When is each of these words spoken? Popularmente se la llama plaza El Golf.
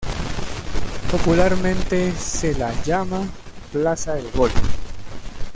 Popularmente 1.11 2.11
se 2.13 2.55
la 2.57 2.73
llama 2.81 3.19
plaza 3.71 4.17
El 4.17 4.31
Golf. 4.31 4.55